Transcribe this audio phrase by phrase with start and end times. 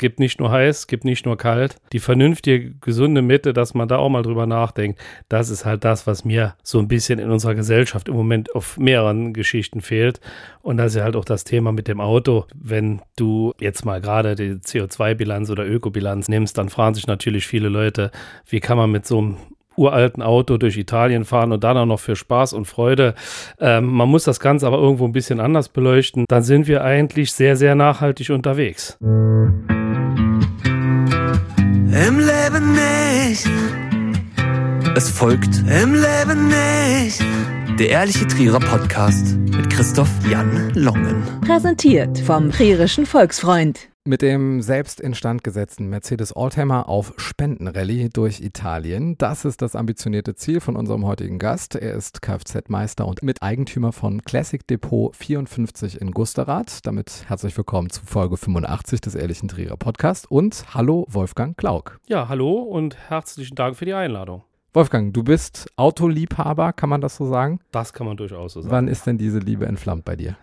[0.00, 1.76] gibt nicht nur heiß, es gibt nicht nur kalt.
[1.92, 6.08] Die vernünftige, gesunde Mitte, dass man da auch mal drüber nachdenkt, das ist halt das,
[6.08, 10.20] was mir so ein bisschen in unserer Gesellschaft im Moment auf mehreren Geschichten fehlt.
[10.62, 12.46] Und das ist halt auch das Thema mit dem Auto.
[12.54, 17.68] Wenn du jetzt mal gerade die CO2-Bilanz oder Ökobilanz nimmst, dann fragen sich natürlich viele
[17.68, 18.10] Leute,
[18.48, 19.36] wie kann man mit so einem
[19.76, 23.14] uralten Auto durch Italien fahren und dann auch noch für Spaß und Freude.
[23.58, 26.26] Ähm, man muss das Ganze aber irgendwo ein bisschen anders beleuchten.
[26.28, 28.98] Dann sind wir eigentlich sehr, sehr nachhaltig unterwegs.
[31.92, 33.48] Im Leben nicht.
[34.96, 37.20] Es folgt Im Leben nicht.
[37.80, 41.22] Der ehrliche Trierer Podcast mit Christoph Jan Longen.
[41.40, 43.88] Präsentiert vom Trierischen Volksfreund.
[44.04, 49.16] Mit dem selbst instand gesetzten Mercedes Oldtimer auf Spendenrallye durch Italien.
[49.16, 51.74] Das ist das ambitionierte Ziel von unserem heutigen Gast.
[51.74, 56.80] Er ist Kfz-Meister und Miteigentümer von Classic Depot 54 in Gusterath.
[56.86, 61.98] Damit herzlich willkommen zu Folge 85 des Ehrlichen Trierer Podcast und hallo Wolfgang Klauk.
[62.06, 64.42] Ja, hallo und herzlichen Dank für die Einladung.
[64.72, 67.58] Wolfgang, du bist Autoliebhaber, kann man das so sagen?
[67.72, 68.70] Das kann man durchaus so sagen.
[68.70, 70.36] Wann ist denn diese Liebe entflammt bei dir?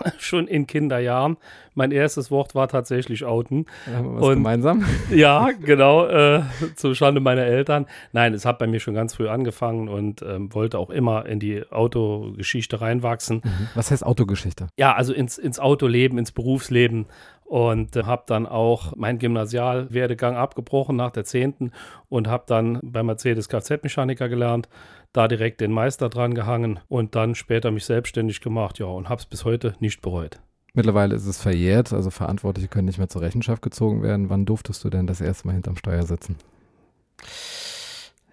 [0.18, 1.36] schon in Kinderjahren.
[1.74, 3.66] Mein erstes Wort war tatsächlich Outen.
[3.86, 4.84] Haben wir was und, gemeinsam?
[5.10, 6.42] Ja, genau, äh,
[6.76, 7.86] zur Schande meiner Eltern.
[8.12, 11.38] Nein, es hat bei mir schon ganz früh angefangen und ähm, wollte auch immer in
[11.38, 13.40] die Autogeschichte reinwachsen.
[13.44, 13.68] Mhm.
[13.74, 14.68] Was heißt Autogeschichte?
[14.76, 17.06] Ja, also ins, ins Autoleben, ins Berufsleben
[17.52, 21.70] und äh, habe dann auch meinen Gymnasialwerdegang abgebrochen nach der 10.
[22.08, 24.70] und habe dann bei Mercedes Kfz-Mechaniker gelernt
[25.12, 29.20] da direkt den Meister dran gehangen und dann später mich selbstständig gemacht, ja, und habe
[29.20, 30.40] es bis heute nicht bereut.
[30.74, 34.30] Mittlerweile ist es verjährt, also Verantwortliche können nicht mehr zur Rechenschaft gezogen werden.
[34.30, 36.36] Wann durftest du denn das erste Mal hinterm Steuer sitzen?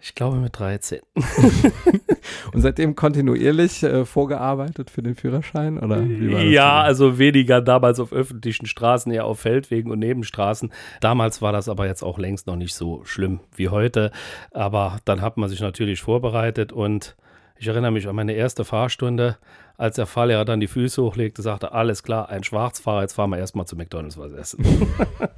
[0.02, 1.02] Ich glaube mit 13.
[2.54, 5.78] Und seitdem kontinuierlich äh, vorgearbeitet für den Führerschein?
[5.78, 10.72] Oder ja, also weniger damals auf öffentlichen Straßen, eher auf Feldwegen und Nebenstraßen.
[11.02, 14.12] Damals war das aber jetzt auch längst noch nicht so schlimm wie heute.
[14.52, 17.16] Aber dann hat man sich natürlich vorbereitet und
[17.60, 19.38] ich erinnere mich an meine erste Fahrstunde,
[19.78, 23.38] als der Fahrlehrer dann die Füße hochlegte, sagte, alles klar, ein Schwarzfahrer, jetzt fahren wir
[23.38, 24.64] erstmal zu McDonalds was essen.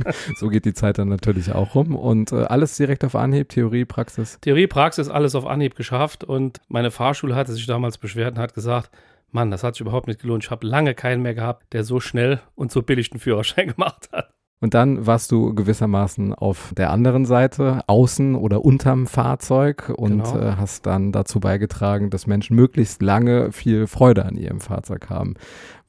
[0.36, 3.86] so geht die Zeit dann natürlich auch rum und äh, alles direkt auf Anhieb, Theorie,
[3.86, 4.40] Praxis?
[4.42, 8.54] Theorie, Praxis, alles auf Anhieb geschafft und meine Fahrschule hatte sich damals beschwert und hat
[8.54, 8.92] gesagt,
[9.32, 10.44] Mann, das hat sich überhaupt nicht gelohnt.
[10.44, 14.10] Ich habe lange keinen mehr gehabt, der so schnell und so billig einen Führerschein gemacht
[14.12, 14.30] hat.
[14.62, 20.38] Und dann warst du gewissermaßen auf der anderen Seite, außen oder unterm Fahrzeug und genau.
[20.38, 25.34] äh, hast dann dazu beigetragen, dass Menschen möglichst lange viel Freude an ihrem Fahrzeug haben.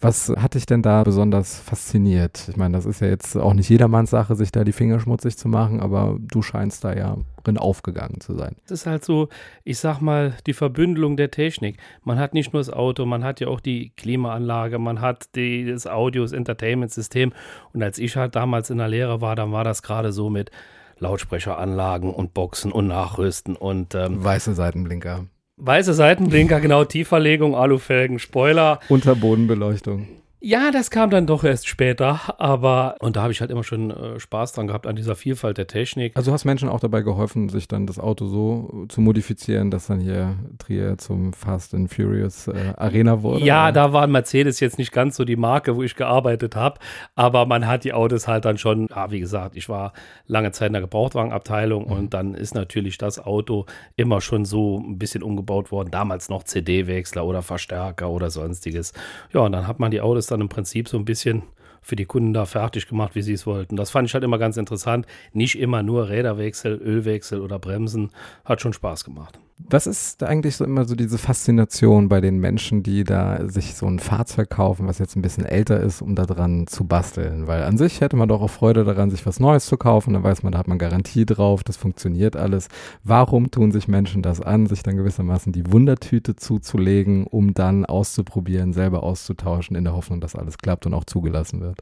[0.02, 2.48] Was hat dich denn da besonders fasziniert?
[2.48, 5.38] Ich meine, das ist ja jetzt auch nicht jedermanns Sache, sich da die Finger schmutzig
[5.38, 8.56] zu machen, aber du scheinst da ja drin aufgegangen zu sein.
[8.66, 9.28] Das ist halt so,
[9.62, 11.76] ich sag mal, die Verbündelung der Technik.
[12.02, 15.66] Man hat nicht nur das Auto, man hat ja auch die Klimaanlage, man hat die,
[15.66, 17.32] das Audio, das Entertainment-System.
[17.72, 20.50] Und als ich halt damals in der Lehre war, dann war das gerade so mit
[20.98, 25.26] Lautsprecheranlagen und Boxen und Nachrüsten und ähm, weiße Seitenblinker.
[25.58, 28.80] Weiße Seitenblinker, genau, Tieferlegung, Alufelgen, Spoiler.
[28.88, 30.08] Unterbodenbeleuchtung.
[30.44, 33.92] Ja, das kam dann doch erst später, aber und da habe ich halt immer schon
[33.92, 36.16] äh, Spaß dran gehabt an dieser Vielfalt der Technik.
[36.16, 40.00] Also hast Menschen auch dabei geholfen, sich dann das Auto so zu modifizieren, dass dann
[40.00, 43.44] hier Trier zum Fast and Furious äh, Arena wurde?
[43.44, 43.72] Ja, oder?
[43.72, 46.81] da war Mercedes jetzt nicht ganz so die Marke, wo ich gearbeitet habe,
[47.14, 49.92] aber man hat die Autos halt dann schon, ja, wie gesagt, ich war
[50.26, 51.92] lange Zeit in der Gebrauchtwagenabteilung mhm.
[51.92, 56.42] und dann ist natürlich das Auto immer schon so ein bisschen umgebaut worden, damals noch
[56.42, 58.92] CD-Wechsler oder Verstärker oder sonstiges.
[59.32, 61.43] Ja, und dann hat man die Autos dann im Prinzip so ein bisschen
[61.82, 63.76] für die Kunden da fertig gemacht, wie sie es wollten.
[63.76, 65.06] Das fand ich halt immer ganz interessant.
[65.32, 68.10] Nicht immer nur Räderwechsel, Ölwechsel oder Bremsen.
[68.44, 69.38] Hat schon Spaß gemacht.
[69.58, 73.86] Was ist eigentlich so immer so diese Faszination bei den Menschen, die da sich so
[73.86, 77.46] ein Fahrzeug kaufen, was jetzt ein bisschen älter ist, um da dran zu basteln?
[77.46, 80.14] Weil an sich hätte man doch auch Freude daran, sich was Neues zu kaufen.
[80.14, 82.68] Da weiß man, da hat man Garantie drauf, das funktioniert alles.
[83.04, 88.72] Warum tun sich Menschen das an, sich dann gewissermaßen die Wundertüte zuzulegen, um dann auszuprobieren,
[88.72, 91.80] selber auszutauschen, in der Hoffnung, dass alles klappt und auch zugelassen wird?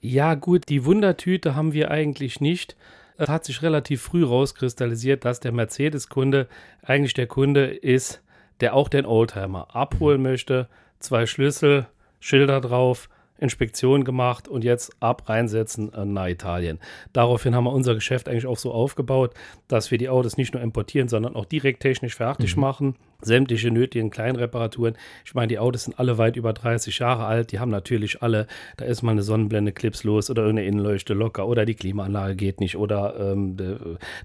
[0.00, 2.76] Ja, gut, die Wundertüte haben wir eigentlich nicht.
[3.16, 6.48] Es hat sich relativ früh rauskristallisiert, dass der Mercedes-Kunde
[6.82, 8.22] eigentlich der Kunde ist,
[8.60, 10.68] der auch den Oldtimer abholen möchte.
[10.98, 11.86] Zwei Schlüssel,
[12.20, 16.78] Schilder drauf, Inspektion gemacht und jetzt ab reinsetzen nach Italien.
[17.12, 19.34] Daraufhin haben wir unser Geschäft eigentlich auch so aufgebaut,
[19.66, 22.60] dass wir die Autos nicht nur importieren, sondern auch direkt technisch fertig mhm.
[22.60, 24.94] machen sämtliche nötigen Kleinreparaturen.
[25.24, 27.52] Ich meine, die Autos sind alle weit über 30 Jahre alt.
[27.52, 28.46] Die haben natürlich alle,
[28.76, 32.76] da ist mal eine Sonnenblende klipslos oder irgendeine Innenleuchte locker oder die Klimaanlage geht nicht
[32.76, 33.78] oder ähm, der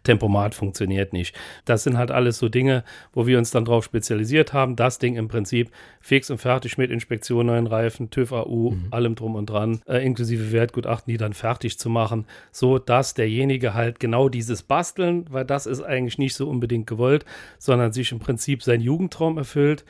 [0.04, 1.36] Tempomat funktioniert nicht.
[1.66, 2.84] Das sind halt alles so Dinge,
[3.14, 4.76] wo wir uns dann drauf spezialisiert haben.
[4.76, 5.72] Das Ding im Prinzip
[6.02, 8.88] fix und fertig mit Inspektion, neuen Reifen, TÜV AU, mhm.
[8.92, 13.74] allem drum und dran, äh, inklusive Wertgutachten, die dann fertig zu machen, so dass derjenige
[13.74, 17.26] halt genau dieses Basteln, weil das ist eigentlich nicht so unbedingt gewollt,
[17.60, 19.86] sondern sich im Prinzip sein Jugendtraum erfüllt,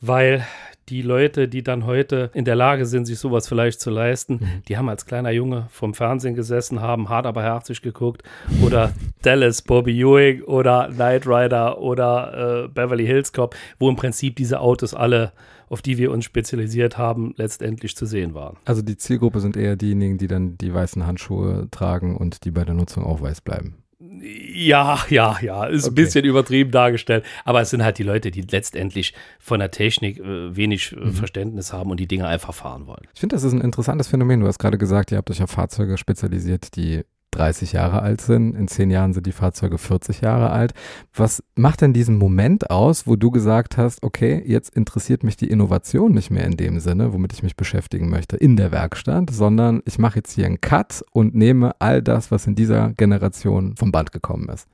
[0.00, 0.44] weil
[0.88, 4.62] die Leute, die dann heute in der Lage sind, sich sowas vielleicht zu leisten, mhm.
[4.68, 8.22] die haben als kleiner Junge vom Fernsehen gesessen, haben hart aber herzig geguckt
[8.64, 8.92] oder
[9.22, 14.60] Dallas, Bobby Ewing oder Knight Rider oder äh, Beverly Hills Cop, wo im Prinzip diese
[14.60, 15.32] Autos alle
[15.70, 18.56] auf die wir uns spezialisiert haben, letztendlich zu sehen waren.
[18.64, 22.64] Also die Zielgruppe sind eher diejenigen, die dann die weißen Handschuhe tragen und die bei
[22.64, 23.74] der Nutzung auch weiß bleiben.
[24.00, 25.90] Ja, ja, ja, ist okay.
[25.90, 30.18] ein bisschen übertrieben dargestellt, aber es sind halt die Leute, die letztendlich von der Technik
[30.20, 31.12] äh, wenig äh, mhm.
[31.14, 33.08] Verständnis haben und die Dinge einfach fahren wollen.
[33.12, 34.40] Ich finde, das ist ein interessantes Phänomen.
[34.40, 38.54] Du hast gerade gesagt, ihr habt euch auf Fahrzeuge spezialisiert, die 30 Jahre alt sind.
[38.54, 40.72] In zehn Jahren sind die Fahrzeuge 40 Jahre alt.
[41.14, 45.50] Was macht denn diesen Moment aus, wo du gesagt hast, okay, jetzt interessiert mich die
[45.50, 49.82] Innovation nicht mehr in dem Sinne, womit ich mich beschäftigen möchte in der Werkstatt, sondern
[49.84, 53.92] ich mache jetzt hier einen Cut und nehme all das, was in dieser Generation vom
[53.92, 54.66] Band gekommen ist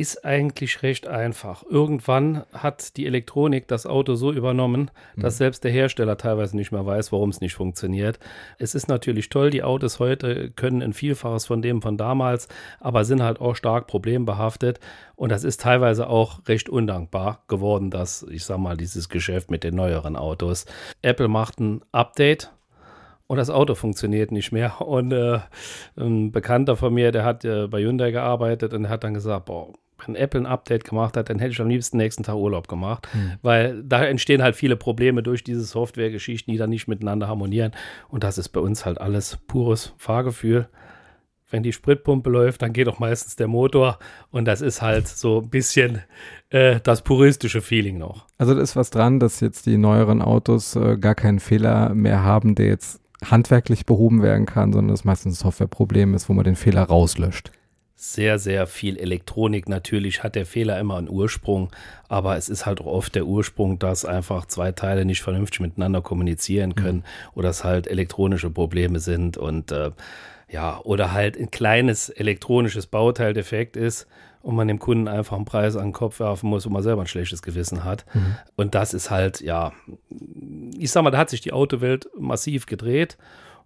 [0.00, 1.62] ist eigentlich recht einfach.
[1.68, 5.38] Irgendwann hat die Elektronik das Auto so übernommen, dass mhm.
[5.38, 8.18] selbst der Hersteller teilweise nicht mehr weiß, warum es nicht funktioniert.
[8.56, 12.48] Es ist natürlich toll, die Autos heute können ein Vielfaches von dem von damals,
[12.80, 14.80] aber sind halt auch stark problembehaftet.
[15.16, 19.64] Und das ist teilweise auch recht undankbar geworden, dass, ich sag mal, dieses Geschäft mit
[19.64, 20.64] den neueren Autos.
[21.02, 22.50] Apple macht ein Update
[23.26, 24.80] und das Auto funktioniert nicht mehr.
[24.80, 25.40] Und äh,
[25.96, 29.72] ein Bekannter von mir, der hat äh, bei Hyundai gearbeitet und hat dann gesagt, boah,
[30.06, 33.08] wenn Apple ein Update gemacht hat, dann hätte ich am liebsten nächsten Tag Urlaub gemacht,
[33.12, 33.32] mhm.
[33.42, 37.72] weil da entstehen halt viele Probleme durch diese Softwaregeschichten, die dann nicht miteinander harmonieren.
[38.08, 40.68] Und das ist bei uns halt alles pures Fahrgefühl.
[41.50, 43.98] Wenn die Spritpumpe läuft, dann geht auch meistens der Motor
[44.30, 46.00] und das ist halt so ein bisschen
[46.50, 48.26] äh, das puristische Feeling noch.
[48.38, 52.22] Also da ist was dran, dass jetzt die neueren Autos äh, gar keinen Fehler mehr
[52.22, 56.44] haben, der jetzt handwerklich behoben werden kann, sondern es meistens ein Softwareproblem ist, wo man
[56.44, 57.50] den Fehler rauslöscht
[58.02, 59.68] sehr, sehr viel Elektronik.
[59.68, 61.70] Natürlich hat der Fehler immer einen Ursprung,
[62.08, 66.00] aber es ist halt auch oft der Ursprung, dass einfach zwei Teile nicht vernünftig miteinander
[66.00, 67.04] kommunizieren können mhm.
[67.34, 69.90] oder es halt elektronische Probleme sind und äh,
[70.48, 74.06] ja, oder halt ein kleines elektronisches Bauteil defekt ist
[74.40, 77.02] und man dem Kunden einfach einen Preis an den Kopf werfen muss und man selber
[77.02, 78.06] ein schlechtes Gewissen hat.
[78.14, 78.36] Mhm.
[78.56, 79.72] Und das ist halt, ja,
[80.78, 83.18] ich sag mal, da hat sich die Autowelt massiv gedreht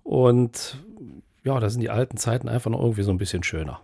[0.02, 0.82] und
[1.44, 3.80] ja, da sind die alten Zeiten einfach noch irgendwie so ein bisschen schöner.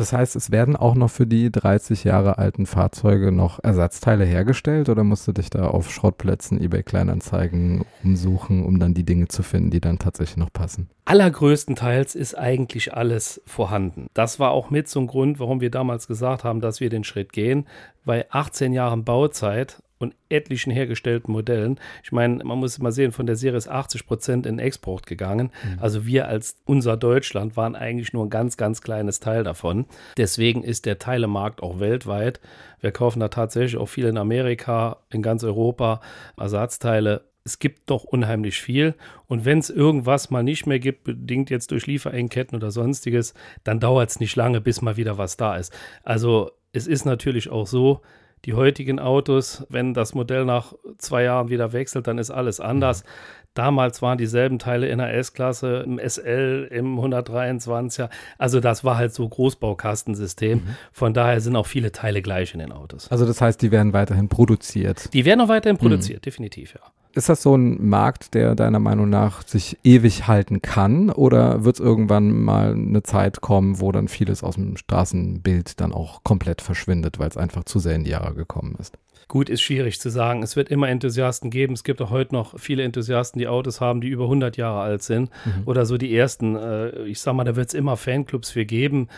[0.00, 4.88] Das heißt, es werden auch noch für die 30 Jahre alten Fahrzeuge noch Ersatzteile hergestellt
[4.88, 9.42] oder musst du dich da auf Schrottplätzen, eBay Kleinanzeigen umsuchen, um dann die Dinge zu
[9.42, 10.88] finden, die dann tatsächlich noch passen?
[11.04, 14.06] Allergrößtenteils ist eigentlich alles vorhanden.
[14.14, 17.04] Das war auch mit so ein Grund, warum wir damals gesagt haben, dass wir den
[17.04, 17.66] Schritt gehen.
[18.06, 21.78] Bei 18 Jahren Bauzeit und etlichen hergestellten Modellen.
[22.02, 25.52] Ich meine, man muss mal sehen, von der Serie ist 80 Prozent in Export gegangen.
[25.62, 25.78] Mhm.
[25.78, 29.86] Also wir als unser Deutschland waren eigentlich nur ein ganz, ganz kleines Teil davon.
[30.16, 32.40] Deswegen ist der Teilemarkt auch weltweit.
[32.80, 36.00] Wir kaufen da tatsächlich auch viel in Amerika, in ganz Europa,
[36.36, 38.94] Ersatzteile es gibt doch unheimlich viel.
[39.26, 43.80] Und wenn es irgendwas mal nicht mehr gibt, bedingt jetzt durch Lieferengketten oder sonstiges, dann
[43.80, 45.72] dauert es nicht lange, bis mal wieder was da ist.
[46.02, 48.02] Also es ist natürlich auch so,
[48.44, 53.04] die heutigen Autos, wenn das Modell nach zwei Jahren wieder wechselt, dann ist alles anders.
[53.04, 53.08] Mhm.
[53.54, 58.08] Damals waren dieselben Teile in der S-Klasse, im SL, im 123er.
[58.38, 60.58] Also das war halt so Großbaukastensystem.
[60.58, 60.76] Mhm.
[60.92, 63.10] Von daher sind auch viele Teile gleich in den Autos.
[63.10, 65.12] Also das heißt, die werden weiterhin produziert.
[65.12, 65.80] Die werden auch weiterhin mhm.
[65.80, 66.24] produziert, mhm.
[66.24, 66.80] definitiv, ja.
[67.12, 71.10] Ist das so ein Markt, der deiner Meinung nach sich ewig halten kann?
[71.10, 75.92] Oder wird es irgendwann mal eine Zeit kommen, wo dann vieles aus dem Straßenbild dann
[75.92, 78.96] auch komplett verschwindet, weil es einfach zu sehr in die Jahre gekommen ist?
[79.26, 80.42] Gut, ist schwierig zu sagen.
[80.42, 81.74] Es wird immer Enthusiasten geben.
[81.74, 85.02] Es gibt auch heute noch viele Enthusiasten, die Autos haben, die über 100 Jahre alt
[85.02, 85.30] sind.
[85.44, 85.62] Mhm.
[85.66, 86.56] Oder so die ersten.
[86.56, 89.08] Äh, ich sag mal, da wird es immer Fanclubs für geben.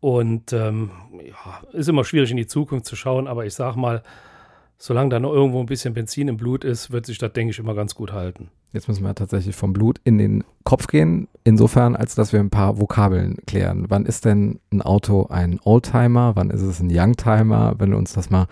[0.00, 0.90] Und ähm,
[1.24, 3.26] ja, ist immer schwierig in die Zukunft zu schauen.
[3.26, 4.02] Aber ich sag mal,
[4.82, 7.58] solange da noch irgendwo ein bisschen Benzin im Blut ist, wird sich das, denke ich,
[7.60, 8.50] immer ganz gut halten.
[8.72, 12.50] Jetzt müssen wir tatsächlich vom Blut in den Kopf gehen, insofern, als dass wir ein
[12.50, 13.86] paar Vokabeln klären.
[13.88, 16.36] Wann ist denn ein Auto ein Oldtimer?
[16.36, 17.74] Wann ist es ein Youngtimer?
[17.78, 18.46] Wenn du uns das mal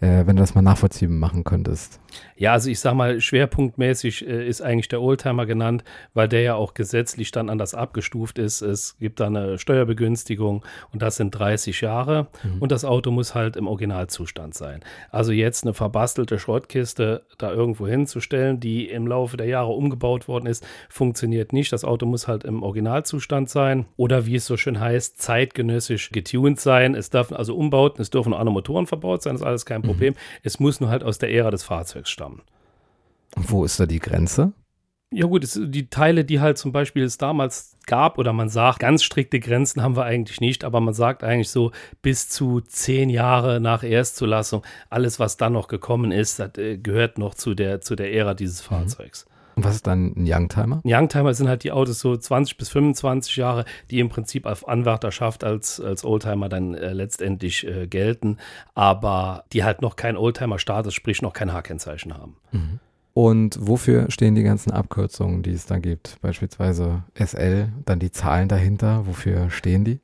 [0.00, 2.00] äh, wenn du das mal nachvollziehbar machen könntest.
[2.36, 5.84] Ja, also ich sag mal, schwerpunktmäßig äh, ist eigentlich der Oldtimer genannt,
[6.14, 8.62] weil der ja auch gesetzlich dann anders abgestuft ist.
[8.62, 12.62] Es gibt da eine Steuerbegünstigung und das sind 30 Jahre mhm.
[12.62, 14.80] und das Auto muss halt im Originalzustand sein.
[15.10, 20.46] Also jetzt eine verbastelte Schrottkiste da irgendwo hinzustellen, die im Laufe der Jahre umgebaut worden
[20.46, 21.72] ist, funktioniert nicht.
[21.72, 26.60] Das Auto muss halt im Originalzustand sein oder wie es so schön heißt, zeitgenössisch getuned
[26.60, 26.94] sein.
[26.94, 30.14] Es dürfen also Umbauten, es dürfen alle Motoren verbaut sein, das ist alles kein Problem.
[30.14, 30.18] Mhm.
[30.42, 32.42] Es muss nur halt aus der Ära des Fahrzeugs stammen.
[33.36, 34.52] Und wo ist da die Grenze?
[35.10, 38.80] Ja gut, es, die Teile, die halt zum Beispiel es damals gab, oder man sagt,
[38.80, 43.08] ganz strikte Grenzen haben wir eigentlich nicht, aber man sagt eigentlich so bis zu zehn
[43.08, 47.80] Jahre nach Erstzulassung, alles, was dann noch gekommen ist, das, äh, gehört noch zu der,
[47.80, 48.74] zu der Ära dieses mhm.
[49.58, 50.80] Und was ist dann ein Youngtimer?
[50.84, 54.68] Ein Youngtimer sind halt die Autos so 20 bis 25 Jahre, die im Prinzip auf
[54.68, 58.36] Anwärterschaft als, als Oldtimer dann äh, letztendlich äh, gelten,
[58.76, 62.36] aber die halt noch kein Oldtimer-Status, sprich noch kein H-Kennzeichen haben.
[62.52, 62.78] Mhm.
[63.14, 66.18] Und wofür stehen die ganzen Abkürzungen, die es da gibt?
[66.20, 69.08] Beispielsweise SL, dann die Zahlen dahinter.
[69.08, 69.98] Wofür stehen die?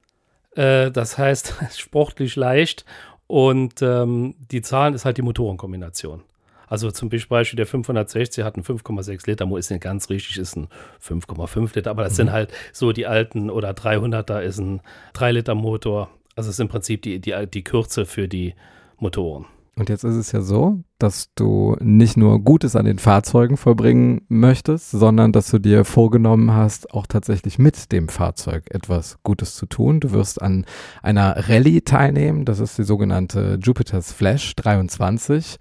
[0.60, 2.84] Äh, das heißt, sportlich leicht
[3.28, 6.24] und ähm, die Zahlen ist halt die Motorenkombination.
[6.68, 10.68] Also zum Beispiel der 560 hat einen 5,6 Liter, ist nicht ganz richtig, ist ein
[11.02, 12.16] 5,5 Liter, aber das mhm.
[12.16, 14.80] sind halt so die alten oder 300er ist ein
[15.14, 16.10] 3 Liter Motor.
[16.36, 18.54] Also es ist im Prinzip die, die, die Kürze für die
[18.98, 19.46] Motoren.
[19.76, 24.22] Und jetzt ist es ja so, dass du nicht nur Gutes an den Fahrzeugen vollbringen
[24.28, 29.66] möchtest, sondern dass du dir vorgenommen hast, auch tatsächlich mit dem Fahrzeug etwas Gutes zu
[29.66, 29.98] tun.
[29.98, 30.64] Du wirst an
[31.02, 32.44] einer Rallye teilnehmen.
[32.44, 35.58] Das ist die sogenannte Jupiter's Flash 23.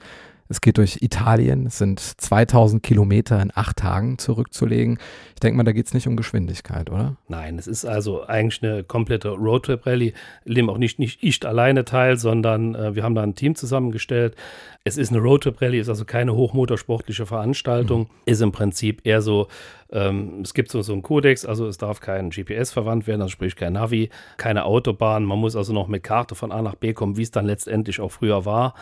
[0.50, 1.66] Es geht durch Italien.
[1.68, 5.00] Es sind 2000 Kilometer in acht Tagen zurückzulegen.
[5.34, 7.16] Ich denke mal, da geht es nicht um Geschwindigkeit, oder?
[7.28, 10.14] Nein, es ist also eigentlich eine komplette Roadtrip-Rallye,
[10.46, 14.36] dem auch nicht, nicht ich alleine teil, sondern äh, wir haben da ein Team zusammengestellt.
[14.84, 18.08] Es ist eine Roadtrip-Rallye, ist also keine hochmotorsportliche Veranstaltung, mhm.
[18.26, 19.48] ist im Prinzip eher so,
[19.94, 23.32] ähm, es gibt so, so einen Kodex, also es darf kein GPS verwandt werden, also
[23.32, 25.24] sprich kein Navi, keine Autobahn.
[25.24, 28.02] Man muss also noch mit Karte von A nach B kommen, wie es dann letztendlich
[28.02, 28.74] auch früher war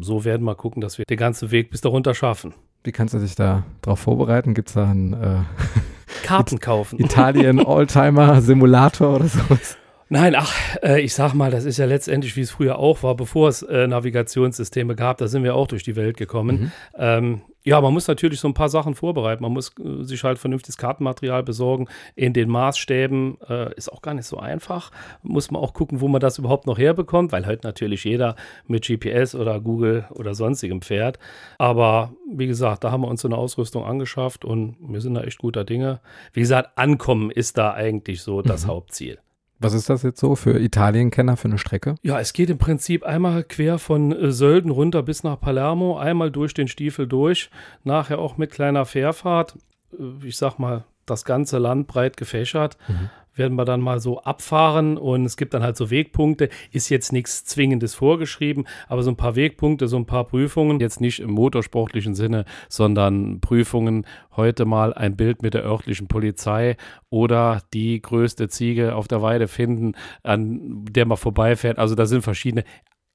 [0.00, 2.54] so werden wir gucken, dass wir den ganzen Weg bis darunter schaffen.
[2.84, 4.54] Wie kannst du dich da drauf vorbereiten?
[4.54, 5.40] Gibt es da einen äh,
[6.22, 6.98] Karten kaufen?
[6.98, 9.76] Italien Oldtimer Simulator oder sowas?
[10.08, 10.52] Nein, ach,
[10.82, 13.62] äh, ich sag mal, das ist ja letztendlich, wie es früher auch war, bevor es
[13.62, 16.60] äh, Navigationssysteme gab, da sind wir auch durch die Welt gekommen.
[16.60, 16.72] Mhm.
[16.98, 19.42] Ähm, ja, man muss natürlich so ein paar Sachen vorbereiten.
[19.42, 23.38] Man muss äh, sich halt vernünftiges Kartenmaterial besorgen in den Maßstäben.
[23.48, 24.90] Äh, ist auch gar nicht so einfach.
[25.22, 28.34] Muss man auch gucken, wo man das überhaupt noch herbekommt, weil halt natürlich jeder
[28.66, 31.18] mit GPS oder Google oder sonstigem fährt.
[31.58, 35.22] Aber wie gesagt, da haben wir uns so eine Ausrüstung angeschafft und wir sind da
[35.22, 36.00] echt guter Dinge.
[36.32, 38.70] Wie gesagt, Ankommen ist da eigentlich so das mhm.
[38.70, 39.18] Hauptziel.
[39.60, 41.94] Was ist das jetzt so für Italienkenner für eine Strecke?
[42.02, 46.30] Ja, es geht im Prinzip einmal quer von äh, Sölden runter bis nach Palermo, einmal
[46.30, 47.50] durch den Stiefel durch,
[47.84, 49.56] nachher auch mit kleiner Fährfahrt.
[49.92, 52.78] Äh, ich sag mal, das ganze Land breit gefächert.
[52.88, 56.48] Mhm werden wir dann mal so abfahren und es gibt dann halt so Wegpunkte.
[56.72, 61.00] Ist jetzt nichts Zwingendes vorgeschrieben, aber so ein paar Wegpunkte, so ein paar Prüfungen, jetzt
[61.00, 64.06] nicht im motorsportlichen Sinne, sondern Prüfungen.
[64.36, 66.76] Heute mal ein Bild mit der örtlichen Polizei
[67.08, 71.78] oder die größte Ziege auf der Weide finden, an der man vorbeifährt.
[71.78, 72.64] Also da sind verschiedene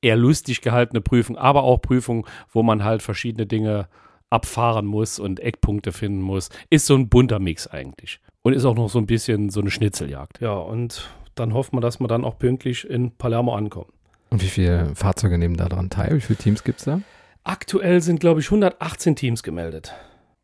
[0.01, 3.88] eher lustig gehaltene Prüfungen, aber auch Prüfungen, wo man halt verschiedene Dinge
[4.29, 6.50] abfahren muss und Eckpunkte finden muss.
[6.69, 8.19] Ist so ein bunter Mix eigentlich.
[8.45, 10.39] Und ist auch noch so ein bisschen so eine Schnitzeljagd.
[10.39, 13.91] Ja, und dann hoffen wir, dass wir dann auch pünktlich in Palermo ankommen.
[14.29, 16.15] Und wie viele Fahrzeuge nehmen da dran teil?
[16.15, 17.01] Wie viele Teams gibt es da?
[17.43, 19.95] Aktuell sind, glaube ich, 118 Teams gemeldet.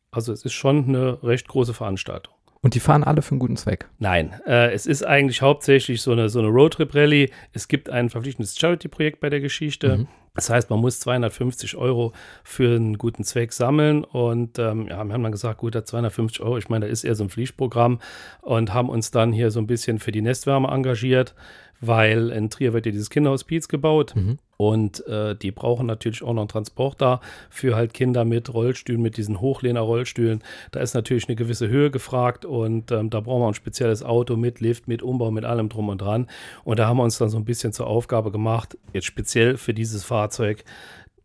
[0.09, 2.33] Also es ist schon eine recht große Veranstaltung.
[2.63, 3.87] Und die fahren alle für einen guten Zweck?
[3.97, 7.31] Nein, äh, es ist eigentlich hauptsächlich so eine, so eine Roadtrip-Rallye.
[7.53, 9.97] Es gibt ein verpflichtendes Charity-Projekt bei der Geschichte.
[9.97, 10.07] Mhm.
[10.35, 12.13] Das heißt, man muss 250 Euro
[12.43, 14.03] für einen guten Zweck sammeln.
[14.03, 17.15] Und ähm, ja, wir haben dann gesagt, gut, 250 Euro, ich meine, da ist eher
[17.15, 17.99] so ein Pflichtprogramm
[18.41, 21.33] und haben uns dann hier so ein bisschen für die Nestwärme engagiert
[21.81, 24.37] weil in Trier wird ja dieses Kinderhaus Pietz gebaut mhm.
[24.57, 27.19] und äh, die brauchen natürlich auch noch einen Transporter
[27.49, 30.43] für halt Kinder mit Rollstühlen, mit diesen Hochlehner-Rollstühlen.
[30.71, 34.37] Da ist natürlich eine gewisse Höhe gefragt und ähm, da brauchen wir ein spezielles Auto
[34.37, 36.27] mit Lift, mit Umbau, mit allem drum und dran.
[36.63, 39.73] Und da haben wir uns dann so ein bisschen zur Aufgabe gemacht, jetzt speziell für
[39.73, 40.63] dieses Fahrzeug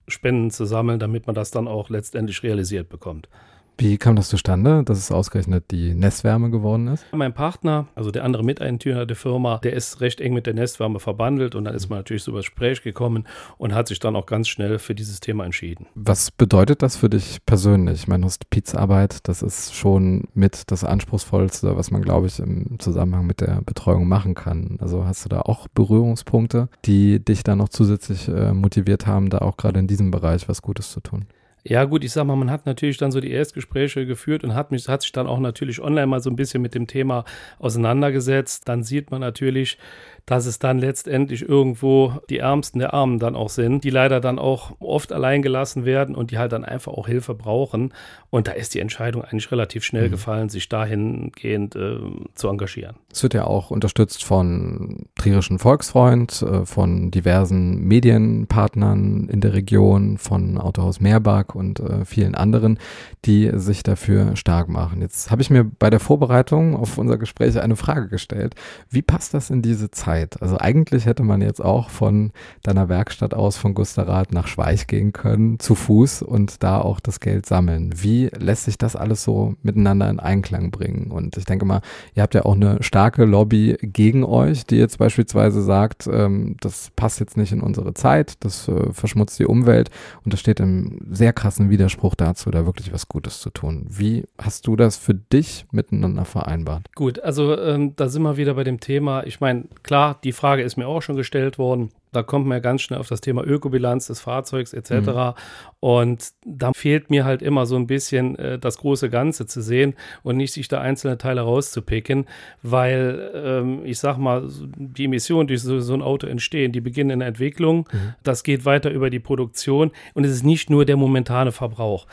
[0.09, 3.29] Spenden zu sammeln, damit man das dann auch letztendlich realisiert bekommt.
[3.79, 7.05] Wie kam das zustande, dass es ausgerechnet die Nestwärme geworden ist?
[7.13, 10.99] Mein Partner, also der andere Miteigentümer der Firma, der ist recht eng mit der Nestwärme
[10.99, 13.27] verbandelt und dann ist man natürlich so über das Gespräch gekommen
[13.59, 15.87] und hat sich dann auch ganz schnell für dieses Thema entschieden.
[15.95, 18.01] Was bedeutet das für dich persönlich?
[18.01, 23.27] Ich meine, Hospizarbeit, das ist schon mit das Anspruchsvollste, was man, glaube ich, im Zusammenhang
[23.27, 24.79] mit der Betreuung machen kann.
[24.81, 29.39] Also hast du da auch Berührungspunkte, die dich da noch zusätzlich äh, motiviert haben, da
[29.39, 31.27] auch gerade in diesem Bereich was Gutes zu tun?
[31.69, 34.71] Ja, gut, ich sag mal, man hat natürlich dann so die Erstgespräche geführt und hat
[34.71, 37.25] mich, hat sich dann auch natürlich online mal so ein bisschen mit dem Thema
[37.59, 38.69] auseinandergesetzt.
[38.69, 39.77] Dann sieht man natürlich,
[40.27, 44.41] dass es dann letztendlich irgendwo die Ärmsten der Armen dann auch sind, die leider dann
[44.41, 47.95] auch oft allein gelassen werden und die halt dann einfach auch Hilfe brauchen.
[48.31, 50.11] Und da ist die Entscheidung eigentlich relativ schnell mhm.
[50.11, 51.99] gefallen, sich dahingehend äh,
[52.35, 52.97] zu engagieren.
[53.13, 60.19] Es wird ja auch unterstützt von Trierischen Volksfreund, äh, von diversen Medienpartnern in der Region,
[60.19, 62.81] von Autohaus Meerbach und äh, vielen anderen,
[63.25, 65.03] die sich dafür stark machen.
[65.03, 68.57] Jetzt habe ich mir bei der Vorbereitung auf unser Gespräch eine Frage gestellt.
[68.91, 70.16] Wie passt das in diese Zeit?
[70.17, 70.41] Zeit.
[70.41, 72.33] Also eigentlich hätte man jetzt auch von
[72.63, 77.21] deiner Werkstatt aus von Gusterath nach Schweich gehen können, zu Fuß und da auch das
[77.21, 77.93] Geld sammeln.
[77.97, 81.11] Wie lässt sich das alles so miteinander in Einklang bringen?
[81.11, 81.81] Und ich denke mal,
[82.15, 86.91] ihr habt ja auch eine starke Lobby gegen euch, die jetzt beispielsweise sagt, ähm, das
[86.97, 89.91] passt jetzt nicht in unsere Zeit, das äh, verschmutzt die Umwelt
[90.25, 93.87] und das steht im sehr krassen Widerspruch dazu, da wirklich was Gutes zu tun.
[93.89, 96.89] Wie hast du das für dich miteinander vereinbart?
[96.95, 99.25] Gut, also ähm, da sind wir wieder bei dem Thema.
[99.27, 101.91] Ich meine, klar, die Frage ist mir auch schon gestellt worden.
[102.17, 104.91] Da kommt man ja ganz schnell auf das Thema Ökobilanz des Fahrzeugs etc.
[104.91, 105.35] Mhm.
[105.81, 109.95] Und da fehlt mir halt immer so ein bisschen äh, das große Ganze zu sehen
[110.23, 112.27] und nicht sich da einzelne Teile rauszupicken,
[112.63, 117.11] weil ähm, ich sag mal, die Emissionen, die so, so ein Auto entstehen, die beginnen
[117.11, 117.89] in der Entwicklung.
[117.93, 118.15] Mhm.
[118.23, 122.07] Das geht weiter über die Produktion und es ist nicht nur der momentane Verbrauch.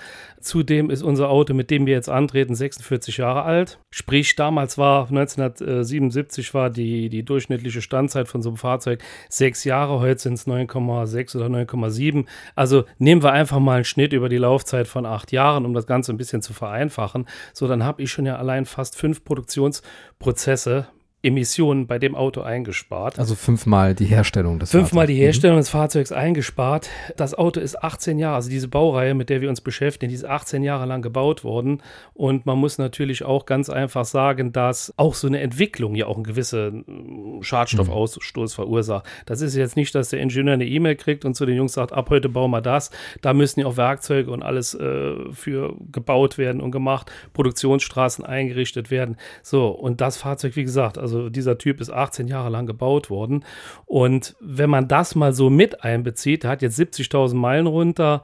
[0.43, 3.79] Zudem ist unser Auto, mit dem wir jetzt antreten, 46 Jahre alt.
[3.91, 10.01] Sprich, damals war 1977 war die, die durchschnittliche Standzeit von so einem Fahrzeug sechs Jahre.
[10.01, 12.25] Heute sind es 9,6 oder 9,7.
[12.55, 15.87] Also nehmen wir einfach mal einen Schnitt über die Laufzeit von acht Jahren, um das
[15.87, 17.27] Ganze ein bisschen zu vereinfachen.
[17.53, 20.87] So, dann habe ich schon ja allein fast fünf Produktionsprozesse
[21.23, 23.17] Emissionen bei dem Auto eingespart.
[23.17, 25.07] Also fünfmal die Herstellung des Fünfmal Fahrzeugs.
[25.07, 25.61] die Herstellung mhm.
[25.61, 26.89] des Fahrzeugs eingespart.
[27.15, 30.25] Das Auto ist 18 Jahre, also diese Baureihe, mit der wir uns beschäftigen, die ist
[30.25, 31.81] 18 Jahre lang gebaut worden.
[32.13, 36.15] Und man muss natürlich auch ganz einfach sagen, dass auch so eine Entwicklung ja auch
[36.15, 38.55] einen gewissen Schadstoffausstoß mhm.
[38.55, 39.05] verursacht.
[39.25, 41.93] Das ist jetzt nicht, dass der Ingenieur eine E-Mail kriegt und zu den Jungs sagt,
[41.93, 42.91] ab heute bauen wir das.
[43.21, 48.91] Da müssen ja auch Werkzeuge und alles äh, für gebaut werden und gemacht, Produktionsstraßen eingerichtet
[48.91, 49.15] werden.
[49.41, 53.09] So, und das Fahrzeug, wie gesagt, also also dieser Typ ist 18 Jahre lang gebaut
[53.09, 53.45] worden.
[53.85, 58.23] Und wenn man das mal so mit einbezieht, der hat jetzt 70.000 Meilen runter,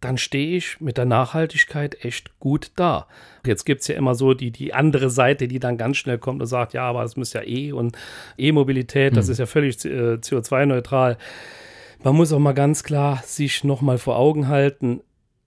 [0.00, 3.06] dann stehe ich mit der Nachhaltigkeit echt gut da.
[3.46, 6.40] Jetzt gibt es ja immer so die, die andere Seite, die dann ganz schnell kommt
[6.40, 7.96] und sagt, ja, aber das muss ja eh und
[8.36, 9.32] E-Mobilität, das mhm.
[9.32, 11.18] ist ja völlig äh, CO2-neutral.
[12.02, 15.02] Man muss auch mal ganz klar sich nochmal vor Augen halten,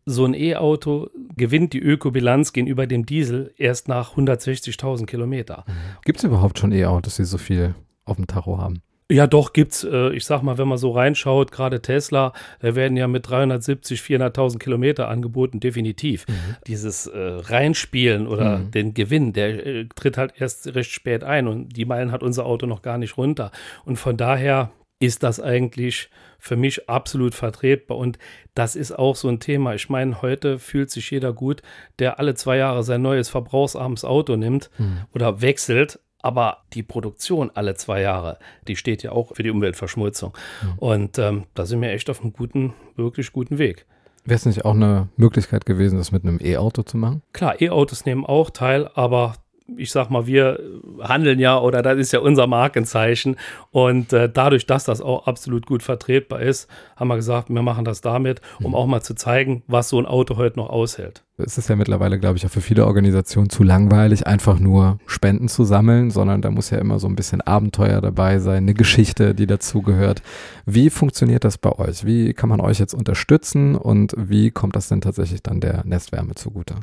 [0.05, 5.65] so ein E-Auto gewinnt die Ökobilanz gegenüber dem Diesel erst nach 160.000 Kilometer.
[5.67, 5.73] Mhm.
[6.03, 8.81] Gibt es überhaupt schon E-Autos, die so viel auf dem Tacho haben?
[9.11, 9.83] Ja, doch, gibt's.
[9.83, 14.01] Äh, ich sag mal, wenn man so reinschaut, gerade Tesla, da werden ja mit 370,
[14.01, 16.27] 400.000 Kilometer angeboten, definitiv.
[16.27, 16.33] Mhm.
[16.65, 18.71] Dieses äh, Reinspielen oder mhm.
[18.71, 22.47] den Gewinn, der äh, tritt halt erst recht spät ein und die Meilen hat unser
[22.47, 23.51] Auto noch gar nicht runter.
[23.85, 24.71] Und von daher
[25.05, 27.97] ist das eigentlich für mich absolut vertretbar.
[27.97, 28.17] Und
[28.53, 29.75] das ist auch so ein Thema.
[29.75, 31.61] Ich meine, heute fühlt sich jeder gut,
[31.99, 35.01] der alle zwei Jahre sein neues verbrauchsarmes Auto nimmt mhm.
[35.13, 35.99] oder wechselt.
[36.21, 40.35] Aber die Produktion alle zwei Jahre, die steht ja auch für die Umweltverschmutzung.
[40.63, 40.79] Mhm.
[40.79, 43.85] Und ähm, da sind wir echt auf einem guten, wirklich guten Weg.
[44.23, 47.21] Wäre es nicht auch eine Möglichkeit gewesen, das mit einem E-Auto zu machen?
[47.31, 49.35] Klar, E-Autos nehmen auch teil, aber
[49.77, 50.59] ich sag mal, wir
[51.01, 53.35] handeln ja oder das ist ja unser Markenzeichen.
[53.71, 57.85] Und äh, dadurch, dass das auch absolut gut vertretbar ist, haben wir gesagt, wir machen
[57.85, 58.75] das damit, um mhm.
[58.75, 61.23] auch mal zu zeigen, was so ein Auto heute noch aushält.
[61.37, 65.49] Es ist ja mittlerweile, glaube ich, auch für viele Organisationen zu langweilig, einfach nur Spenden
[65.49, 69.35] zu sammeln, sondern da muss ja immer so ein bisschen Abenteuer dabei sein, eine Geschichte,
[69.35, 70.21] die dazugehört.
[70.65, 72.05] Wie funktioniert das bei euch?
[72.05, 76.35] Wie kann man euch jetzt unterstützen und wie kommt das denn tatsächlich dann der Nestwärme
[76.35, 76.75] zugute?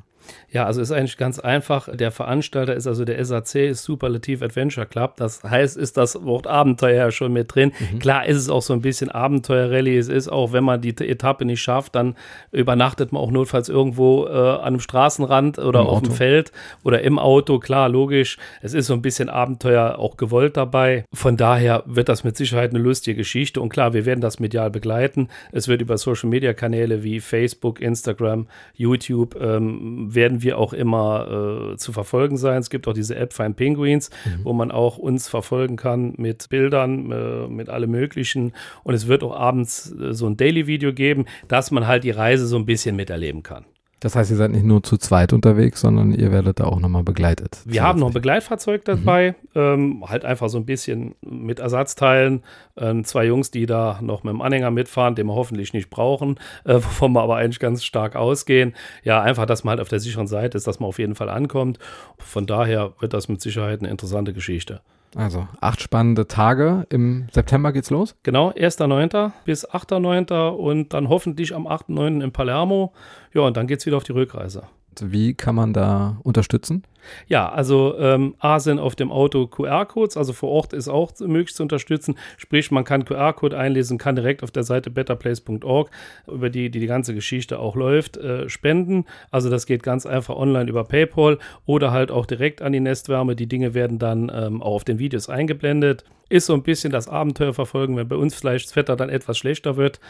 [0.50, 1.88] Ja, also ist eigentlich ganz einfach.
[1.94, 5.16] Der Veranstalter ist also der SAC, ist Superlative Adventure Club.
[5.16, 7.72] Das heißt, ist das Wort Abenteuer ja schon mit drin.
[7.92, 7.98] Mhm.
[7.98, 9.96] Klar ist es auch so ein bisschen Abenteuer-Rallye.
[9.96, 12.16] Es ist auch, wenn man die Etappe nicht schafft, dann
[12.50, 16.06] übernachtet man auch notfalls irgendwo äh, an einem Straßenrand oder Im auf Auto.
[16.06, 17.58] dem Feld oder im Auto.
[17.58, 18.36] Klar, logisch.
[18.60, 21.04] Es ist so ein bisschen Abenteuer auch gewollt dabei.
[21.12, 23.60] Von daher wird das mit Sicherheit eine lustige Geschichte.
[23.60, 25.28] Und klar, wir werden das medial begleiten.
[25.50, 31.92] Es wird über Social-Media-Kanäle wie Facebook, Instagram, YouTube ähm, werden wir auch immer äh, zu
[31.92, 32.58] verfolgen sein.
[32.58, 34.44] Es gibt auch diese App Find Penguins, mhm.
[34.44, 38.52] wo man auch uns verfolgen kann mit Bildern, äh, mit allem Möglichen.
[38.84, 42.46] Und es wird auch abends äh, so ein Daily-Video geben, dass man halt die Reise
[42.46, 43.64] so ein bisschen miterleben kann.
[44.02, 47.04] Das heißt, ihr seid nicht nur zu zweit unterwegs, sondern ihr werdet da auch nochmal
[47.04, 47.60] begleitet.
[47.64, 49.60] Wir haben noch ein Begleitfahrzeug dabei, mhm.
[49.60, 52.42] ähm, halt einfach so ein bisschen mit Ersatzteilen.
[52.76, 56.40] Ähm, zwei Jungs, die da noch mit dem Anhänger mitfahren, den wir hoffentlich nicht brauchen,
[56.64, 58.74] äh, wovon wir aber eigentlich ganz stark ausgehen.
[59.04, 61.28] Ja, einfach, dass man halt auf der sicheren Seite ist, dass man auf jeden Fall
[61.28, 61.78] ankommt.
[62.18, 64.80] Von daher wird das mit Sicherheit eine interessante Geschichte.
[65.14, 66.86] Also acht spannende Tage.
[66.88, 68.14] Im September geht's los?
[68.22, 69.32] Genau, 1.9.
[69.44, 70.48] bis 8.9.
[70.48, 72.22] und dann hoffentlich am 8.9.
[72.22, 72.92] in Palermo.
[73.34, 74.64] Ja, und dann geht's wieder auf die Rückreise.
[75.00, 76.82] Wie kann man da unterstützen?
[77.26, 81.54] Ja, also ähm, A sind auf dem Auto QR-Codes, also vor Ort ist auch möglich
[81.54, 82.16] zu unterstützen.
[82.36, 85.90] Sprich, man kann QR-Code einlesen, kann direkt auf der Seite betterplace.org,
[86.26, 89.04] über die, die die ganze Geschichte auch läuft, äh, spenden.
[89.30, 93.36] Also das geht ganz einfach online über PayPal oder halt auch direkt an die Nestwärme.
[93.36, 97.08] Die Dinge werden dann ähm, auch auf den Videos eingeblendet ist so ein bisschen das
[97.08, 100.00] Abenteuer verfolgen, wenn bei uns vielleicht das Wetter dann etwas schlechter wird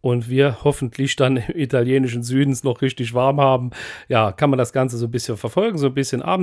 [0.00, 3.70] und wir hoffentlich dann im italienischen Südens noch richtig warm haben.
[4.08, 6.37] Ja, kann man das Ganze so ein bisschen verfolgen, so ein bisschen Abenteuer